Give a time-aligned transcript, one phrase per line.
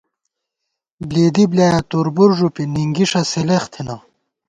[1.07, 3.95] بلېدی بۡلیایَہ تُربُر ݫُوپی نِنگِݭہ سِلېخ تھنہ